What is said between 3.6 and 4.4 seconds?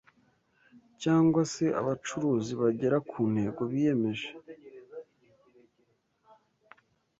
biyemeje.